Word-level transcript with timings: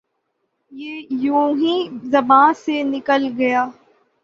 یہ 0.71 0.93
یونہی 1.23 1.75
زبان 2.11 2.53
سے 2.55 2.75
نکل 2.85 3.23
گیا 3.37 3.61